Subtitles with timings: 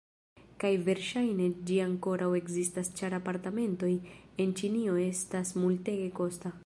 [0.61, 3.91] Kaj verŝajne, ĝi ankoraŭ ekzistas ĉar apartamentoj
[4.45, 6.57] en Ĉinio estas multege kosta.